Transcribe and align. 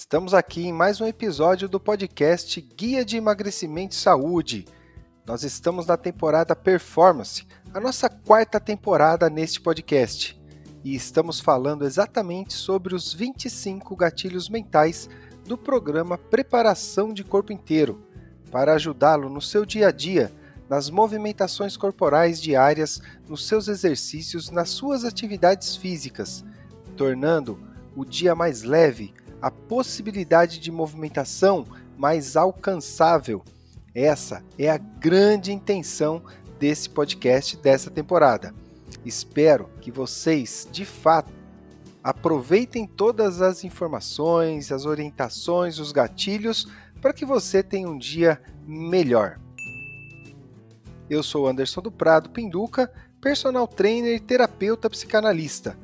Estamos 0.00 0.32
aqui 0.32 0.66
em 0.66 0.72
mais 0.72 0.98
um 0.98 1.06
episódio 1.06 1.68
do 1.68 1.78
podcast 1.78 2.58
Guia 2.58 3.04
de 3.04 3.18
Emagrecimento 3.18 3.94
e 3.94 3.98
Saúde. 3.98 4.66
Nós 5.26 5.44
estamos 5.44 5.84
na 5.84 5.94
temporada 5.98 6.56
Performance, 6.56 7.46
a 7.74 7.78
nossa 7.78 8.08
quarta 8.08 8.58
temporada 8.58 9.28
neste 9.28 9.60
podcast, 9.60 10.40
e 10.82 10.94
estamos 10.94 11.38
falando 11.38 11.84
exatamente 11.84 12.54
sobre 12.54 12.94
os 12.94 13.12
25 13.12 13.94
gatilhos 13.94 14.48
mentais 14.48 15.06
do 15.46 15.58
programa 15.58 16.16
Preparação 16.16 17.12
de 17.12 17.22
Corpo 17.22 17.52
Inteiro, 17.52 18.02
para 18.50 18.72
ajudá-lo 18.72 19.28
no 19.28 19.42
seu 19.42 19.66
dia 19.66 19.88
a 19.88 19.92
dia, 19.92 20.32
nas 20.66 20.88
movimentações 20.88 21.76
corporais 21.76 22.40
diárias, 22.40 23.02
nos 23.28 23.46
seus 23.46 23.68
exercícios, 23.68 24.50
nas 24.50 24.70
suas 24.70 25.04
atividades 25.04 25.76
físicas, 25.76 26.42
tornando 26.96 27.68
o 27.94 28.02
dia 28.02 28.34
mais 28.34 28.62
leve, 28.62 29.12
a 29.40 29.50
possibilidade 29.50 30.58
de 30.58 30.70
movimentação 30.70 31.66
mais 31.96 32.36
alcançável. 32.36 33.42
Essa 33.94 34.42
é 34.58 34.70
a 34.70 34.78
grande 34.78 35.52
intenção 35.52 36.22
desse 36.58 36.88
podcast 36.88 37.56
dessa 37.56 37.90
temporada. 37.90 38.54
Espero 39.04 39.68
que 39.80 39.90
vocês, 39.90 40.68
de 40.70 40.84
fato, 40.84 41.32
aproveitem 42.02 42.86
todas 42.86 43.42
as 43.42 43.64
informações, 43.64 44.70
as 44.72 44.84
orientações, 44.84 45.78
os 45.78 45.92
gatilhos 45.92 46.68
para 47.00 47.12
que 47.12 47.24
você 47.24 47.62
tenha 47.62 47.88
um 47.88 47.98
dia 47.98 48.40
melhor. 48.66 49.38
Eu 51.08 51.22
sou 51.22 51.48
Anderson 51.48 51.80
do 51.80 51.90
Prado 51.90 52.30
Pinduca, 52.30 52.92
personal 53.20 53.66
trainer 53.66 54.14
e 54.14 54.20
terapeuta 54.20 54.88
psicanalista. 54.88 55.76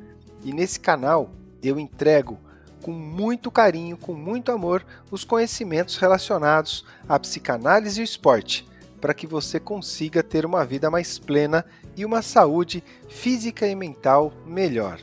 E 0.44 0.52
nesse 0.52 0.78
canal 0.78 1.30
eu 1.62 1.78
entrego 1.78 2.38
com 2.86 2.92
muito 2.92 3.50
carinho, 3.50 3.96
com 3.96 4.14
muito 4.14 4.52
amor, 4.52 4.86
os 5.10 5.24
conhecimentos 5.24 5.96
relacionados 5.96 6.84
à 7.08 7.18
psicanálise 7.18 8.00
e 8.00 8.04
esporte, 8.04 8.64
para 9.00 9.12
que 9.12 9.26
você 9.26 9.58
consiga 9.58 10.22
ter 10.22 10.46
uma 10.46 10.64
vida 10.64 10.88
mais 10.88 11.18
plena 11.18 11.64
e 11.96 12.04
uma 12.04 12.22
saúde 12.22 12.84
física 13.08 13.66
e 13.66 13.74
mental 13.74 14.32
melhor. 14.46 15.00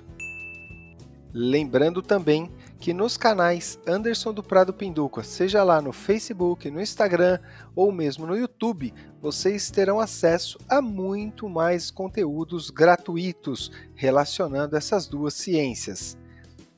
Lembrando 1.34 2.02
também 2.02 2.50
que 2.80 2.94
nos 2.94 3.18
canais 3.18 3.78
Anderson 3.86 4.32
do 4.32 4.42
Prado 4.42 4.74
Pinduca, 4.74 5.22
seja 5.22 5.62
lá 5.62 5.82
no 5.82 5.92
Facebook, 5.92 6.72
no 6.72 6.80
Instagram 6.80 7.38
ou 7.76 7.92
mesmo 7.92 8.26
no 8.26 8.38
YouTube, 8.38 8.94
vocês 9.22 9.70
terão 9.70 10.00
acesso 10.00 10.58
a 10.70 10.82
muito 10.82 11.50
mais 11.50 11.92
conteúdos 11.92 12.70
gratuitos 12.70 13.70
relacionando 13.94 14.78
essas 14.78 15.06
duas 15.06 15.34
ciências. 15.34 16.18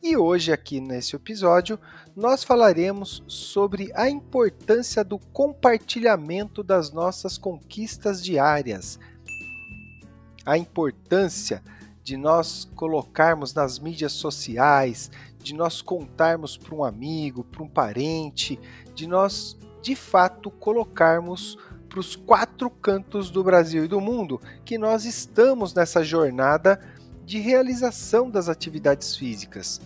E 0.08 0.16
hoje, 0.16 0.52
aqui 0.52 0.80
nesse 0.80 1.16
episódio, 1.16 1.80
nós 2.16 2.44
falaremos 2.44 3.24
sobre 3.26 3.92
a 3.96 4.08
importância 4.08 5.04
do 5.04 5.18
compartilhamento 5.18 6.62
das 6.62 6.92
nossas 6.92 7.40
conquistas 7.40 8.24
diárias, 8.24 9.00
a 10.46 10.60
importância 10.60 11.64
de 12.04 12.18
nós 12.18 12.70
colocarmos 12.76 13.56
nas 13.56 13.80
mídias 13.80 14.12
sociais, 14.12 15.10
de 15.40 15.56
nós 15.56 15.82
contarmos 15.82 16.56
para 16.56 16.76
um 16.76 16.84
amigo, 16.84 17.44
para 17.44 17.64
um 17.64 17.68
parente, 17.68 18.60
de 18.94 19.08
nós 19.08 19.58
de 19.82 19.96
fato 19.96 20.52
colocarmos 20.52 21.58
para 21.90 22.00
os 22.00 22.16
quatro 22.16 22.70
cantos 22.70 23.32
do 23.32 23.44
Brasil 23.44 23.86
e 23.86 23.88
do 23.88 24.00
mundo 24.00 24.40
que 24.64 24.78
nós 24.78 25.04
estamos 25.04 25.74
nessa 25.74 26.04
jornada 26.04 26.80
de 27.26 27.40
realização 27.40 28.30
das 28.30 28.48
atividades 28.48 29.16
físicas 29.16 29.82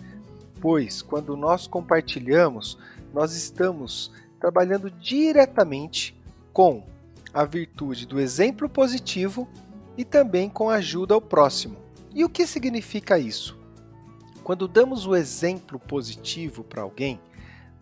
pois 0.60 1.02
quando 1.02 1.36
nós 1.36 1.66
compartilhamos, 1.66 2.78
nós 3.12 3.34
estamos 3.34 4.12
trabalhando 4.38 4.90
diretamente 4.90 6.18
com 6.52 6.84
a 7.32 7.44
virtude 7.44 8.06
do 8.06 8.20
exemplo 8.20 8.68
positivo 8.68 9.48
e 9.96 10.04
também 10.04 10.48
com 10.48 10.70
a 10.70 10.76
ajuda 10.76 11.14
ao 11.14 11.20
próximo. 11.20 11.76
E 12.12 12.24
o 12.24 12.28
que 12.28 12.46
significa 12.46 13.18
isso? 13.18 13.58
Quando 14.42 14.66
damos 14.66 15.06
o 15.06 15.14
exemplo 15.14 15.78
positivo 15.78 16.64
para 16.64 16.82
alguém, 16.82 17.20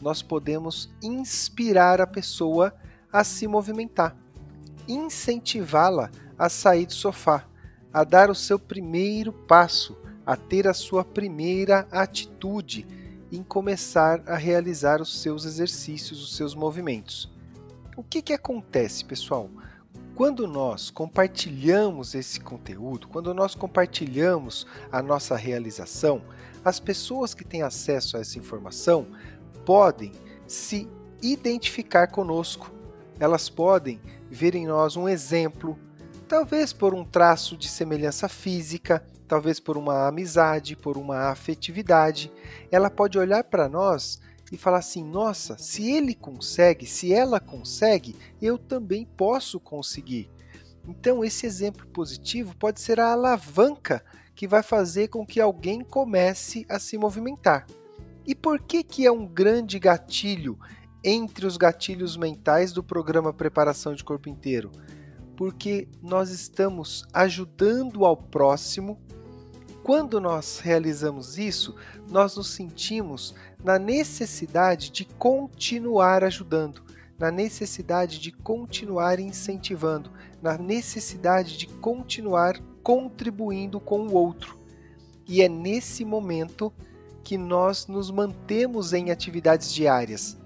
nós 0.02 0.22
podemos 0.22 0.90
inspirar 1.02 2.00
a 2.00 2.06
pessoa 2.06 2.74
a 3.12 3.24
se 3.24 3.46
movimentar, 3.46 4.16
incentivá-la 4.86 6.10
a 6.38 6.48
sair 6.48 6.86
do 6.86 6.92
sofá, 6.92 7.44
a 7.92 8.04
dar 8.04 8.30
o 8.30 8.34
seu 8.34 8.58
primeiro 8.58 9.32
passo, 9.32 9.96
a 10.28 10.36
ter 10.36 10.68
a 10.68 10.74
sua 10.74 11.02
primeira 11.02 11.88
atitude 11.90 12.86
em 13.32 13.42
começar 13.42 14.22
a 14.26 14.36
realizar 14.36 15.00
os 15.00 15.22
seus 15.22 15.46
exercícios, 15.46 16.22
os 16.22 16.36
seus 16.36 16.54
movimentos. 16.54 17.32
O 17.96 18.02
que, 18.02 18.20
que 18.20 18.34
acontece, 18.34 19.06
pessoal? 19.06 19.48
Quando 20.14 20.46
nós 20.46 20.90
compartilhamos 20.90 22.14
esse 22.14 22.40
conteúdo, 22.40 23.08
quando 23.08 23.32
nós 23.32 23.54
compartilhamos 23.54 24.66
a 24.92 25.00
nossa 25.00 25.34
realização, 25.34 26.20
as 26.62 26.78
pessoas 26.78 27.32
que 27.32 27.42
têm 27.42 27.62
acesso 27.62 28.18
a 28.18 28.20
essa 28.20 28.38
informação 28.38 29.06
podem 29.64 30.12
se 30.46 30.86
identificar 31.22 32.08
conosco. 32.08 32.70
Elas 33.18 33.48
podem 33.48 33.98
ver 34.28 34.54
em 34.54 34.66
nós 34.66 34.94
um 34.94 35.08
exemplo, 35.08 35.78
talvez 36.28 36.70
por 36.70 36.92
um 36.92 37.02
traço 37.02 37.56
de 37.56 37.66
semelhança 37.66 38.28
física, 38.28 39.02
talvez 39.28 39.60
por 39.60 39.76
uma 39.76 40.08
amizade, 40.08 40.74
por 40.74 40.96
uma 40.96 41.28
afetividade, 41.30 42.32
ela 42.72 42.90
pode 42.90 43.18
olhar 43.18 43.44
para 43.44 43.68
nós 43.68 44.18
e 44.50 44.56
falar 44.56 44.78
assim: 44.78 45.04
nossa, 45.04 45.56
se 45.58 45.90
ele 45.90 46.14
consegue, 46.14 46.86
se 46.86 47.12
ela 47.12 47.38
consegue, 47.38 48.16
eu 48.40 48.58
também 48.58 49.04
posso 49.04 49.60
conseguir. 49.60 50.30
Então, 50.88 51.22
esse 51.22 51.44
exemplo 51.44 51.86
positivo 51.88 52.56
pode 52.56 52.80
ser 52.80 52.98
a 52.98 53.12
alavanca 53.12 54.02
que 54.34 54.48
vai 54.48 54.62
fazer 54.62 55.08
com 55.08 55.26
que 55.26 55.40
alguém 55.40 55.82
comece 55.82 56.64
a 56.68 56.78
se 56.78 56.96
movimentar. 56.96 57.66
E 58.26 58.34
por 58.34 58.60
que, 58.60 58.82
que 58.82 59.04
é 59.04 59.12
um 59.12 59.26
grande 59.26 59.78
gatilho 59.78 60.58
entre 61.04 61.46
os 61.46 61.56
gatilhos 61.56 62.16
mentais 62.16 62.72
do 62.72 62.82
programa 62.82 63.32
Preparação 63.32 63.94
de 63.94 64.02
Corpo 64.02 64.28
Inteiro? 64.28 64.70
Porque 65.36 65.88
nós 66.02 66.30
estamos 66.30 67.04
ajudando 67.12 68.04
ao 68.04 68.16
próximo 68.16 68.98
quando 69.88 70.20
nós 70.20 70.58
realizamos 70.58 71.38
isso, 71.38 71.74
nós 72.10 72.36
nos 72.36 72.50
sentimos 72.50 73.34
na 73.64 73.78
necessidade 73.78 74.90
de 74.90 75.06
continuar 75.06 76.22
ajudando, 76.22 76.82
na 77.18 77.30
necessidade 77.30 78.20
de 78.20 78.30
continuar 78.30 79.18
incentivando, 79.18 80.10
na 80.42 80.58
necessidade 80.58 81.56
de 81.56 81.66
continuar 81.66 82.60
contribuindo 82.82 83.80
com 83.80 84.00
o 84.00 84.12
outro. 84.12 84.58
E 85.26 85.40
é 85.40 85.48
nesse 85.48 86.04
momento 86.04 86.70
que 87.24 87.38
nós 87.38 87.86
nos 87.86 88.10
mantemos 88.10 88.92
em 88.92 89.10
atividades 89.10 89.72
diárias. 89.72 90.36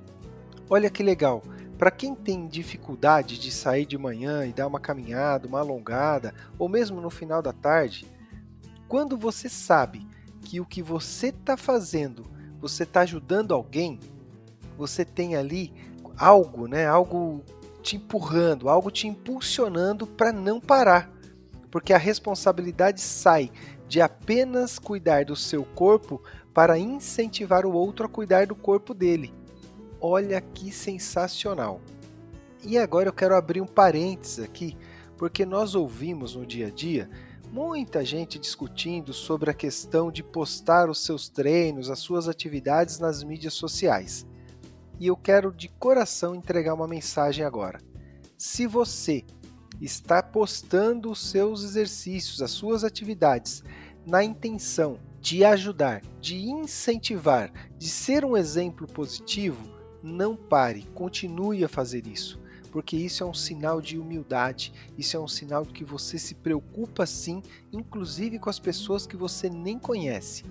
Olha 0.71 0.89
que 0.89 1.03
legal! 1.03 1.43
Para 1.77 1.91
quem 1.91 2.15
tem 2.15 2.47
dificuldade 2.47 3.41
de 3.41 3.51
sair 3.51 3.87
de 3.87 3.99
manhã 3.99 4.47
e 4.47 4.53
dar 4.53 4.69
uma 4.69 4.79
caminhada, 4.79 5.49
uma 5.49 5.59
alongada, 5.59 6.33
ou 6.57 6.69
mesmo 6.69 7.01
no 7.01 7.11
final 7.11 7.43
da 7.43 7.53
tarde, 7.53 8.07
quando 8.93 9.17
você 9.17 9.49
sabe 9.49 10.07
que 10.43 10.61
o 10.61 10.67
que 10.67 10.83
você 10.83 11.29
está 11.29 11.57
fazendo, 11.57 12.31
você 12.61 12.83
está 12.83 13.01
ajudando 13.01 13.55
alguém, 13.55 13.99
você 14.77 15.03
tem 15.03 15.35
ali 15.35 15.73
algo, 16.15 16.67
né? 16.67 16.87
Algo 16.87 17.43
te 17.83 17.97
empurrando, 17.97 18.69
algo 18.69 18.91
te 18.91 19.09
impulsionando 19.09 20.07
para 20.07 20.31
não 20.31 20.61
parar. 20.61 21.11
Porque 21.71 21.95
a 21.95 21.99
responsabilidade 21.99 23.01
sai 23.01 23.51
de 23.89 23.99
apenas 24.03 24.79
cuidar 24.79 25.25
do 25.25 25.35
seu 25.35 25.65
corpo 25.65 26.23
para 26.53 26.79
incentivar 26.79 27.65
o 27.65 27.73
outro 27.73 28.05
a 28.05 28.11
cuidar 28.11 28.47
do 28.47 28.55
corpo 28.55 28.93
dele. 28.93 29.33
Olha 30.03 30.39
que 30.39 30.71
sensacional! 30.71 31.81
E 32.63 32.77
agora 32.77 33.09
eu 33.09 33.15
quero 33.15 33.35
abrir 33.35 33.63
um 33.63 33.67
parênteses 33.67 34.45
aqui, 34.45 34.77
porque 35.17 35.47
nós 35.47 35.75
ouvimos 35.75 36.37
no 36.37 36.45
dia 36.45 36.67
a 36.67 36.71
dia 36.71 37.09
muita 37.53 38.03
gente 38.03 38.39
discutindo 38.39 39.13
sobre 39.13 39.51
a 39.51 39.55
questão 39.55 40.11
de 40.11 40.23
postar 40.23 40.89
os 40.89 41.05
seus 41.05 41.29
treinos, 41.29 41.91
as 41.91 41.99
suas 41.99 42.27
atividades 42.27 42.99
nas 42.99 43.23
mídias 43.23 43.53
sociais. 43.53 44.27
E 44.99 45.07
eu 45.09 45.17
quero 45.17 45.53
de 45.53 45.69
coração 45.69 46.35
entregar 46.35 46.73
uma 46.73 46.89
mensagem 46.89 47.45
agora. 47.45 47.79
se 48.39 48.67
você 48.67 49.23
está 49.81 50.23
postando 50.23 51.11
os 51.11 51.31
seus 51.31 51.63
exercícios, 51.63 52.41
as 52.41 52.51
suas 52.51 52.85
atividades, 52.85 53.63
na 54.07 54.25
intenção 54.25 54.99
de 55.21 55.45
ajudar, 55.45 56.03
de 56.21 56.49
incentivar, 56.49 57.53
de 57.79 57.89
ser 57.89 58.25
um 58.25 58.37
exemplo 58.37 58.87
positivo, 58.87 59.63
não 60.03 60.35
pare, 60.35 60.85
continue 60.95 61.65
a 61.65 61.69
fazer 61.69 62.07
isso, 62.07 62.41
porque 62.73 62.97
isso 62.97 63.23
é 63.23 63.27
um 63.27 63.35
sinal 63.35 63.83
de 63.83 63.99
humildade, 63.99 64.73
isso 64.97 65.15
é 65.15 65.21
um 65.21 65.29
sinal 65.29 65.65
de 65.65 65.75
que 65.75 65.85
você 65.85 66.19
se 66.19 66.35
preocupa 66.35 67.05
sim, 67.05 67.43
inclusive 67.71 68.39
com 68.39 68.49
as 68.49 68.59
pessoas 68.59 69.07
que 69.07 69.17
você 69.17 69.51
nem 69.51 69.79
conhece. 69.79 70.43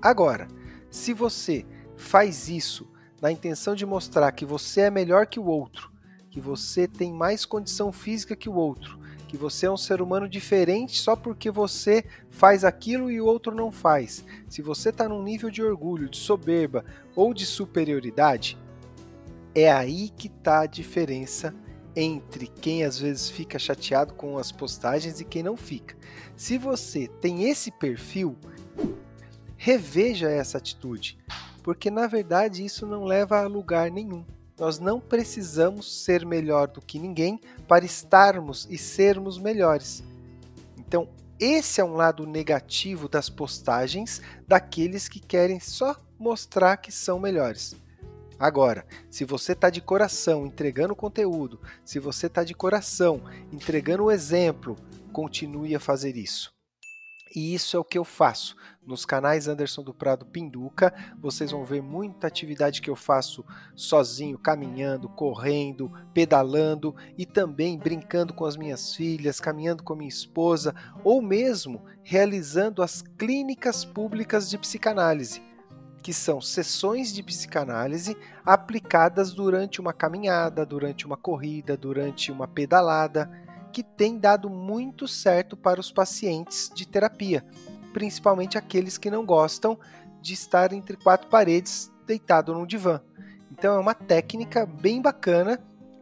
Agora, 0.00 0.46
se 0.88 1.12
você 1.12 1.66
faz 1.96 2.48
isso 2.48 2.88
na 3.20 3.30
intenção 3.30 3.74
de 3.74 3.84
mostrar 3.84 4.30
que 4.32 4.46
você 4.46 4.82
é 4.82 4.90
melhor 4.90 5.26
que 5.26 5.40
o 5.40 5.46
outro, 5.46 5.90
que 6.30 6.40
você 6.40 6.86
tem 6.86 7.12
mais 7.12 7.44
condição 7.44 7.90
física 7.92 8.36
que 8.36 8.48
o 8.48 8.54
outro, 8.54 9.02
que 9.26 9.36
você 9.36 9.66
é 9.66 9.70
um 9.70 9.76
ser 9.76 10.00
humano 10.00 10.28
diferente 10.28 11.00
só 11.00 11.16
porque 11.16 11.50
você 11.50 12.04
faz 12.30 12.64
aquilo 12.64 13.10
e 13.10 13.20
o 13.20 13.26
outro 13.26 13.54
não 13.54 13.72
faz. 13.72 14.24
Se 14.48 14.62
você 14.62 14.90
está 14.90 15.08
num 15.08 15.22
nível 15.22 15.50
de 15.50 15.62
orgulho, 15.62 16.08
de 16.08 16.18
soberba 16.18 16.84
ou 17.16 17.34
de 17.34 17.46
superioridade, 17.46 18.58
é 19.54 19.70
aí 19.70 20.08
que 20.10 20.28
está 20.28 20.60
a 20.60 20.66
diferença 20.66 21.54
entre 21.94 22.46
quem 22.46 22.84
às 22.84 22.98
vezes 22.98 23.28
fica 23.28 23.58
chateado 23.58 24.14
com 24.14 24.38
as 24.38 24.50
postagens 24.50 25.20
e 25.20 25.24
quem 25.24 25.42
não 25.42 25.56
fica. 25.56 25.96
Se 26.36 26.56
você 26.56 27.06
tem 27.06 27.44
esse 27.44 27.70
perfil, 27.70 28.36
reveja 29.56 30.30
essa 30.30 30.58
atitude, 30.58 31.18
porque 31.62 31.90
na 31.90 32.06
verdade 32.06 32.64
isso 32.64 32.86
não 32.86 33.04
leva 33.04 33.42
a 33.42 33.46
lugar 33.46 33.90
nenhum. 33.90 34.24
Nós 34.58 34.78
não 34.78 35.00
precisamos 35.00 36.04
ser 36.04 36.24
melhor 36.24 36.68
do 36.68 36.80
que 36.80 36.98
ninguém 36.98 37.40
para 37.66 37.84
estarmos 37.84 38.66
e 38.70 38.78
sermos 38.78 39.38
melhores. 39.38 40.02
Então, 40.78 41.08
esse 41.38 41.80
é 41.80 41.84
um 41.84 41.94
lado 41.94 42.26
negativo 42.26 43.08
das 43.08 43.28
postagens 43.28 44.20
daqueles 44.46 45.08
que 45.08 45.18
querem 45.18 45.58
só 45.58 45.96
mostrar 46.18 46.76
que 46.76 46.92
são 46.92 47.18
melhores. 47.18 47.74
Agora, 48.38 48.86
se 49.10 49.24
você 49.24 49.52
está 49.52 49.70
de 49.70 49.80
coração 49.80 50.46
entregando 50.46 50.96
conteúdo, 50.96 51.60
se 51.84 51.98
você 51.98 52.26
está 52.26 52.44
de 52.44 52.54
coração 52.54 53.22
entregando 53.52 54.04
o 54.04 54.10
exemplo, 54.10 54.76
continue 55.12 55.74
a 55.74 55.80
fazer 55.80 56.16
isso. 56.16 56.52
E 57.34 57.54
isso 57.54 57.76
é 57.76 57.80
o 57.80 57.84
que 57.84 57.96
eu 57.96 58.04
faço. 58.04 58.54
Nos 58.84 59.06
canais 59.06 59.48
Anderson 59.48 59.82
do 59.82 59.94
Prado 59.94 60.26
Pinduca, 60.26 60.92
vocês 61.18 61.50
vão 61.50 61.64
ver 61.64 61.80
muita 61.80 62.26
atividade 62.26 62.82
que 62.82 62.90
eu 62.90 62.96
faço 62.96 63.44
sozinho, 63.74 64.36
caminhando, 64.36 65.08
correndo, 65.08 65.90
pedalando 66.12 66.94
e 67.16 67.24
também 67.24 67.78
brincando 67.78 68.34
com 68.34 68.44
as 68.44 68.56
minhas 68.56 68.94
filhas, 68.94 69.40
caminhando 69.40 69.82
com 69.82 69.94
minha 69.94 70.08
esposa 70.08 70.74
ou 71.02 71.22
mesmo 71.22 71.82
realizando 72.02 72.82
as 72.82 73.02
clínicas 73.16 73.84
públicas 73.84 74.50
de 74.50 74.58
psicanálise, 74.58 75.40
que 76.02 76.12
são 76.12 76.40
sessões 76.40 77.12
de 77.12 77.22
psicanálise 77.22 78.16
aplicadas 78.44 79.32
durante 79.32 79.80
uma 79.80 79.92
caminhada, 79.92 80.66
durante 80.66 81.06
uma 81.06 81.16
corrida, 81.16 81.76
durante 81.76 82.32
uma 82.32 82.48
pedalada 82.48 83.30
que 83.72 83.82
tem 83.82 84.18
dado 84.18 84.50
muito 84.50 85.06
certo 85.06 85.56
para 85.56 85.80
os 85.80 85.90
pacientes 85.90 86.70
de 86.74 86.86
terapia, 86.86 87.44
principalmente 87.92 88.58
aqueles 88.58 88.98
que 88.98 89.10
não 89.10 89.24
gostam 89.24 89.78
de 90.20 90.34
estar 90.34 90.72
entre 90.72 90.96
quatro 90.96 91.28
paredes 91.28 91.90
deitado 92.06 92.52
num 92.52 92.66
divã. 92.66 93.00
Então 93.50 93.74
é 93.74 93.78
uma 93.78 93.94
técnica 93.94 94.66
bem 94.66 95.00
bacana 95.00 95.58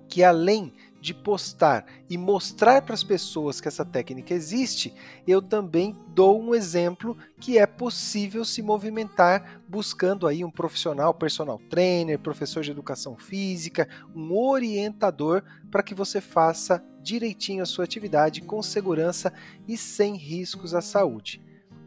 que 0.08 0.24
além 0.24 0.72
de 1.00 1.14
postar 1.14 1.86
e 2.08 2.18
mostrar 2.18 2.82
para 2.82 2.94
as 2.94 3.02
pessoas 3.02 3.60
que 3.60 3.68
essa 3.68 3.84
técnica 3.84 4.34
existe, 4.34 4.94
eu 5.26 5.40
também 5.40 5.96
dou 6.08 6.40
um 6.40 6.54
exemplo 6.54 7.16
que 7.40 7.58
é 7.58 7.66
possível 7.66 8.44
se 8.44 8.60
movimentar 8.60 9.62
buscando 9.66 10.26
aí 10.26 10.44
um 10.44 10.50
profissional, 10.50 11.14
personal 11.14 11.58
trainer, 11.70 12.18
professor 12.18 12.62
de 12.62 12.70
educação 12.70 13.16
física, 13.16 13.88
um 14.14 14.36
orientador 14.36 15.42
para 15.70 15.82
que 15.82 15.94
você 15.94 16.20
faça 16.20 16.84
direitinho 17.02 17.62
a 17.62 17.66
sua 17.66 17.84
atividade 17.84 18.42
com 18.42 18.62
segurança 18.62 19.32
e 19.66 19.76
sem 19.76 20.16
riscos 20.16 20.74
à 20.74 20.82
saúde. 20.82 21.42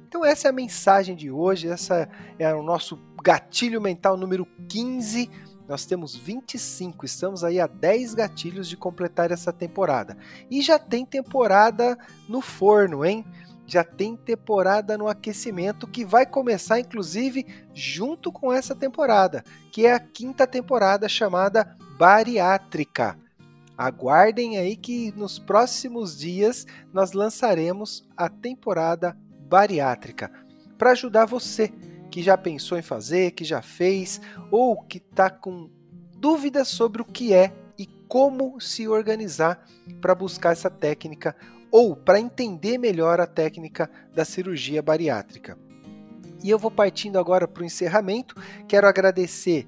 Então 0.07 0.25
essa 0.25 0.47
é 0.47 0.49
a 0.49 0.53
mensagem 0.53 1.15
de 1.15 1.29
hoje, 1.29 1.67
essa 1.67 2.09
é 2.39 2.53
o 2.53 2.63
nosso 2.63 2.99
gatilho 3.23 3.81
mental 3.81 4.17
número 4.17 4.45
15 4.67 5.29
nós 5.67 5.85
temos 5.85 6.15
25, 6.15 7.05
estamos 7.05 7.43
aí 7.43 7.59
a 7.59 7.67
10 7.67 8.13
gatilhos 8.13 8.67
de 8.67 8.75
completar 8.75 9.31
essa 9.31 9.53
temporada. 9.53 10.17
E 10.49 10.61
já 10.61 10.77
tem 10.77 11.05
temporada 11.05 11.97
no 12.27 12.41
forno, 12.41 13.05
hein? 13.05 13.25
Já 13.65 13.83
tem 13.83 14.15
temporada 14.15 14.97
no 14.97 15.07
aquecimento 15.07 15.87
que 15.87 16.03
vai 16.03 16.25
começar 16.25 16.79
inclusive 16.79 17.45
junto 17.73 18.31
com 18.31 18.51
essa 18.51 18.75
temporada, 18.75 19.43
que 19.71 19.85
é 19.85 19.93
a 19.93 19.99
quinta 19.99 20.45
temporada 20.45 21.07
chamada 21.07 21.75
Bariátrica. 21.97 23.17
Aguardem 23.77 24.57
aí 24.57 24.75
que 24.75 25.11
nos 25.15 25.39
próximos 25.39 26.17
dias 26.17 26.67
nós 26.91 27.13
lançaremos 27.13 28.07
a 28.15 28.29
temporada 28.29 29.17
bariátrica 29.47 30.31
para 30.77 30.91
ajudar 30.91 31.25
você 31.25 31.71
que 32.13 32.21
já 32.21 32.37
pensou 32.37 32.77
em 32.77 32.83
fazer, 32.83 33.31
que 33.31 33.43
já 33.43 33.59
fez, 33.59 34.21
ou 34.51 34.79
que 34.83 34.99
está 34.99 35.31
com 35.31 35.67
dúvidas 36.15 36.67
sobre 36.67 37.01
o 37.01 37.05
que 37.05 37.33
é 37.33 37.51
e 37.75 37.87
como 38.07 38.61
se 38.61 38.87
organizar 38.87 39.67
para 39.99 40.13
buscar 40.13 40.51
essa 40.51 40.69
técnica 40.69 41.35
ou 41.71 41.95
para 41.95 42.19
entender 42.19 42.77
melhor 42.77 43.19
a 43.19 43.25
técnica 43.25 43.89
da 44.13 44.23
cirurgia 44.23 44.79
bariátrica. 44.79 45.57
E 46.43 46.51
eu 46.51 46.59
vou 46.59 46.69
partindo 46.69 47.17
agora 47.17 47.47
para 47.47 47.63
o 47.63 47.65
encerramento. 47.65 48.35
Quero 48.67 48.87
agradecer 48.87 49.65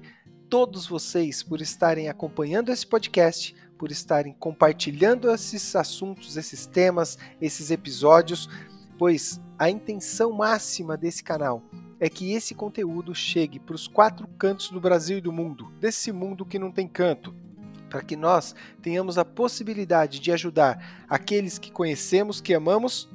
todos 0.48 0.86
vocês 0.86 1.42
por 1.42 1.60
estarem 1.60 2.08
acompanhando 2.08 2.70
esse 2.70 2.86
podcast, 2.86 3.56
por 3.76 3.90
estarem 3.90 4.32
compartilhando 4.34 5.28
esses 5.32 5.74
assuntos, 5.74 6.36
esses 6.36 6.64
temas, 6.64 7.18
esses 7.40 7.72
episódios, 7.72 8.48
pois 8.96 9.40
a 9.58 9.68
intenção 9.68 10.30
máxima 10.30 10.96
desse 10.96 11.24
canal 11.24 11.60
é 11.98 12.08
que 12.08 12.32
esse 12.32 12.54
conteúdo 12.54 13.14
chegue 13.14 13.58
para 13.58 13.74
os 13.74 13.88
quatro 13.88 14.26
cantos 14.38 14.70
do 14.70 14.80
Brasil 14.80 15.18
e 15.18 15.20
do 15.20 15.32
mundo, 15.32 15.72
desse 15.80 16.12
mundo 16.12 16.44
que 16.44 16.58
não 16.58 16.70
tem 16.70 16.86
canto, 16.86 17.34
para 17.88 18.02
que 18.02 18.16
nós 18.16 18.54
tenhamos 18.82 19.16
a 19.16 19.24
possibilidade 19.24 20.20
de 20.20 20.32
ajudar 20.32 21.04
aqueles 21.08 21.58
que 21.58 21.70
conhecemos, 21.70 22.40
que 22.40 22.54
amamos 22.54 23.08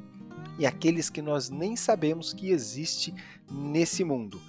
e 0.58 0.66
aqueles 0.66 1.10
que 1.10 1.22
nós 1.22 1.50
nem 1.50 1.76
sabemos 1.76 2.34
que 2.34 2.50
existe 2.50 3.14
nesse 3.52 4.04
mundo. 4.04 4.42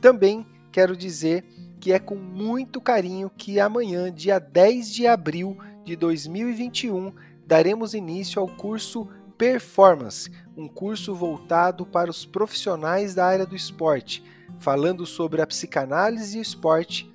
Também 0.00 0.46
quero 0.70 0.96
dizer 0.96 1.44
que 1.80 1.92
é 1.92 1.98
com 1.98 2.14
muito 2.14 2.80
carinho 2.80 3.30
que 3.30 3.58
amanhã, 3.58 4.12
dia 4.12 4.38
10 4.38 4.92
de 4.92 5.06
abril 5.06 5.56
de 5.84 5.96
2021, 5.96 7.12
daremos 7.46 7.94
início 7.94 8.40
ao 8.40 8.48
curso 8.48 9.08
Performance, 9.36 10.30
um 10.56 10.68
curso 10.68 11.14
voltado 11.14 11.84
para 11.84 12.10
os 12.10 12.24
profissionais 12.24 13.14
da 13.14 13.26
área 13.26 13.46
do 13.46 13.56
esporte, 13.56 14.24
falando 14.58 15.04
sobre 15.04 15.42
a 15.42 15.46
psicanálise 15.46 16.36
e 16.36 16.40
o 16.40 16.42
esporte 16.42 17.10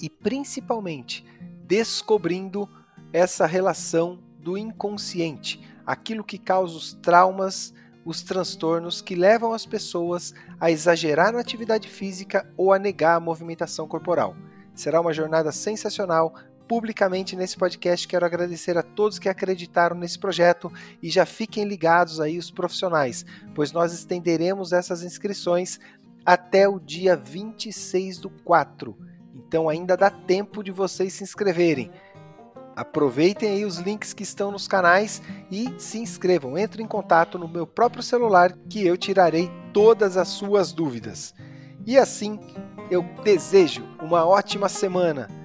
e 0.00 0.08
principalmente 0.08 1.24
descobrindo 1.66 2.68
essa 3.12 3.46
relação 3.46 4.18
do 4.38 4.56
inconsciente, 4.56 5.60
aquilo 5.84 6.24
que 6.24 6.38
causa 6.38 6.76
os 6.76 6.94
traumas, 6.94 7.74
os 8.04 8.22
transtornos 8.22 9.02
que 9.02 9.14
levam 9.14 9.52
as 9.52 9.66
pessoas 9.66 10.32
a 10.58 10.70
exagerar 10.70 11.32
na 11.32 11.40
atividade 11.40 11.88
física 11.88 12.48
ou 12.56 12.72
a 12.72 12.78
negar 12.78 13.16
a 13.16 13.20
movimentação 13.20 13.86
corporal. 13.86 14.34
Será 14.74 15.00
uma 15.00 15.12
jornada 15.12 15.52
sensacional, 15.52 16.34
publicamente 16.70 17.34
nesse 17.34 17.56
podcast. 17.56 18.06
Quero 18.06 18.24
agradecer 18.24 18.78
a 18.78 18.82
todos 18.84 19.18
que 19.18 19.28
acreditaram 19.28 19.96
nesse 19.96 20.16
projeto 20.16 20.72
e 21.02 21.10
já 21.10 21.26
fiquem 21.26 21.64
ligados 21.64 22.20
aí 22.20 22.38
os 22.38 22.48
profissionais, 22.48 23.26
pois 23.56 23.72
nós 23.72 23.92
estenderemos 23.92 24.72
essas 24.72 25.02
inscrições 25.02 25.80
até 26.24 26.68
o 26.68 26.78
dia 26.78 27.16
26 27.16 28.18
do 28.18 28.30
4. 28.30 28.96
Então 29.34 29.68
ainda 29.68 29.96
dá 29.96 30.10
tempo 30.10 30.62
de 30.62 30.70
vocês 30.70 31.12
se 31.14 31.24
inscreverem. 31.24 31.90
Aproveitem 32.76 33.48
aí 33.48 33.64
os 33.64 33.78
links 33.78 34.12
que 34.12 34.22
estão 34.22 34.52
nos 34.52 34.68
canais 34.68 35.20
e 35.50 35.74
se 35.76 35.98
inscrevam. 35.98 36.56
Entre 36.56 36.84
em 36.84 36.86
contato 36.86 37.36
no 37.36 37.48
meu 37.48 37.66
próprio 37.66 38.00
celular 38.00 38.52
que 38.68 38.86
eu 38.86 38.96
tirarei 38.96 39.50
todas 39.72 40.16
as 40.16 40.28
suas 40.28 40.70
dúvidas. 40.70 41.34
E 41.84 41.98
assim, 41.98 42.38
eu 42.88 43.04
desejo 43.24 43.82
uma 44.00 44.24
ótima 44.24 44.68
semana 44.68 45.39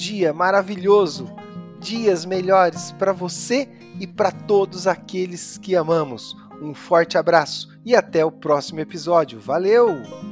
dia 0.00 0.32
maravilhoso, 0.32 1.30
dias 1.78 2.24
melhores 2.24 2.90
para 2.92 3.12
você 3.12 3.68
e 4.00 4.06
para 4.06 4.32
todos 4.32 4.86
aqueles 4.86 5.58
que 5.58 5.76
amamos. 5.76 6.34
Um 6.62 6.74
forte 6.74 7.18
abraço 7.18 7.68
e 7.84 7.94
até 7.94 8.24
o 8.24 8.32
próximo 8.32 8.80
episódio. 8.80 9.38
Valeu! 9.38 10.29